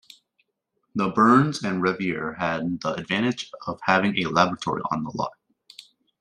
The 0.95 1.09
Burns 1.09 1.61
and 1.63 1.83
Revier 1.83 2.35
had 2.35 2.81
the 2.81 2.95
advantage 2.95 3.51
of 3.67 3.79
having 3.83 4.17
a 4.17 4.31
laboratory 4.31 4.81
on 4.91 5.03
the 5.03 5.11
lot. 5.13 5.33